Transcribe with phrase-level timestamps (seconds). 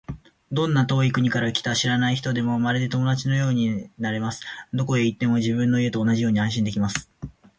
[0.51, 4.41] どんな遠い国から来た知らない人でも、まるで友達のようにもてなされます。
[4.73, 7.07] どこへ行っても、自分の家と同じように安心できます。